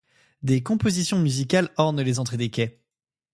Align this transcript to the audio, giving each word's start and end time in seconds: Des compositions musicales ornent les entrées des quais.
Des 0.41 0.63
compositions 0.63 1.19
musicales 1.19 1.69
ornent 1.77 2.01
les 2.01 2.17
entrées 2.17 2.35
des 2.37 2.49
quais. 2.49 2.81